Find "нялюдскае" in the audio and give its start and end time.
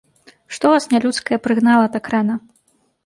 0.93-1.39